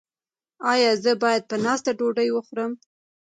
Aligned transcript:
ایا 0.71 0.91
زه 1.03 1.11
باید 1.23 1.43
په 1.49 1.55
ناسته 1.65 1.91
ډوډۍ 1.99 2.29
وخورم؟ 2.33 2.71